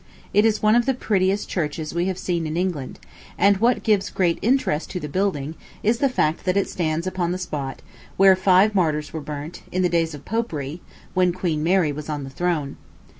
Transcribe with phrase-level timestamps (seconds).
[0.33, 2.97] It is one of the prettiest churches we have seen in England;
[3.37, 7.31] and what gives great interest to the building is the fact that it stands upon
[7.31, 7.83] the spot
[8.17, 10.81] where five martyrs were burnt, in the days of Popery,
[11.13, 12.77] when Queen Mary was on the throne.